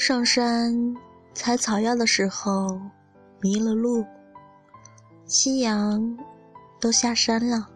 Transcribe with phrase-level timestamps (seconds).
[0.00, 0.96] 上山
[1.34, 2.80] 采草药的时候
[3.38, 4.02] 迷了路，
[5.26, 6.16] 夕阳
[6.80, 7.68] 都下山了，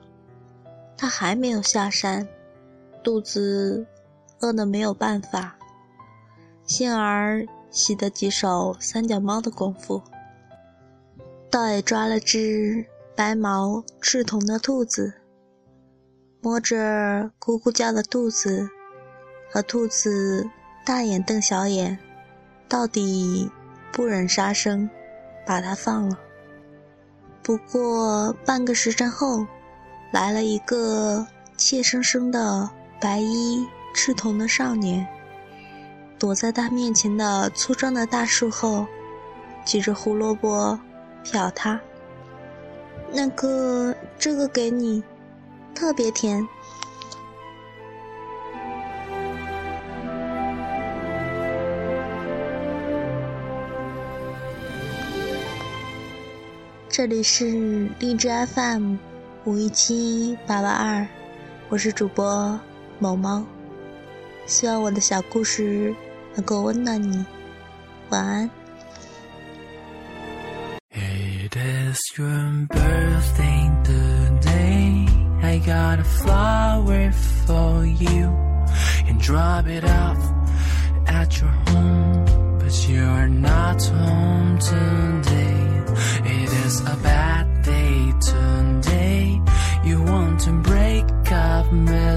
[0.96, 2.26] 他还没有下山，
[3.02, 3.86] 肚子
[4.40, 5.54] 饿得没有办法。
[6.64, 10.00] 幸而习得几手三脚猫的功夫，
[11.50, 15.12] 倒也抓了只白毛赤瞳的兔子，
[16.40, 18.66] 摸着咕咕叫的肚子
[19.52, 20.48] 和兔子
[20.86, 21.98] 大眼瞪小眼。
[22.74, 23.48] 到底
[23.92, 24.90] 不忍杀生，
[25.46, 26.18] 把他放了。
[27.40, 29.46] 不过半个时辰后，
[30.10, 31.24] 来了一个
[31.56, 32.68] 怯生生的
[33.00, 33.64] 白衣
[33.94, 35.06] 赤瞳的少年，
[36.18, 38.84] 躲在他面前的粗壮的大树后，
[39.64, 40.76] 举着胡萝卜
[41.22, 41.80] 瞟他。
[43.12, 45.00] 那个，这个给你，
[45.76, 46.44] 特别甜。
[56.96, 58.94] 这里是荔枝 FM
[59.42, 61.04] 五一七八八二，
[61.68, 62.56] 我是主播
[63.00, 63.44] 某猫，
[64.46, 65.92] 希望我的小故事
[66.36, 67.26] 能够温暖你，
[68.10, 68.48] 晚安。
[70.92, 71.98] It's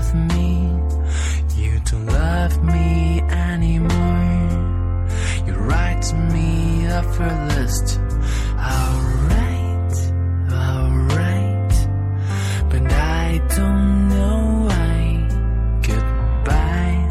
[0.07, 0.69] with me.
[1.55, 5.07] You don't love me anymore.
[5.45, 7.01] You write me a
[7.55, 7.99] list.
[8.57, 9.97] Alright,
[10.51, 11.73] alright.
[12.69, 15.27] But I don't know why.
[15.81, 17.09] Goodbye,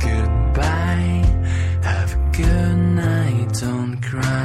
[0.00, 1.24] goodbye.
[1.82, 4.39] Have a good night, don't cry.